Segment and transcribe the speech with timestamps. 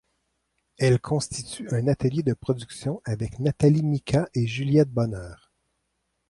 [0.79, 5.51] Elle constitue un atelier de production avec Nathalie Micas et Juliette Bonheur.